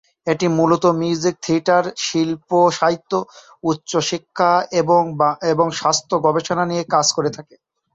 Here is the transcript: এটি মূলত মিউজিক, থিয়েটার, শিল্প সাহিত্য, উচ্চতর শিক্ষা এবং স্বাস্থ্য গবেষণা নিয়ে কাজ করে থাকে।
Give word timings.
এটি 0.27 0.45
মূলত 0.57 0.83
মিউজিক, 0.99 1.35
থিয়েটার, 1.43 1.83
শিল্প 2.05 2.49
সাহিত্য, 2.79 3.11
উচ্চতর 3.63 4.07
শিক্ষা 4.09 4.51
এবং 5.51 5.67
স্বাস্থ্য 5.79 6.15
গবেষণা 6.25 6.63
নিয়ে 6.71 6.83
কাজ 6.93 7.07
করে 7.17 7.29
থাকে। 7.37 7.55